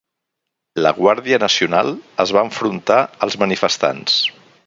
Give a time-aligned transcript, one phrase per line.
[0.85, 1.93] La Guàrdia Nacional
[2.25, 4.19] es va enfrontar als manifestants.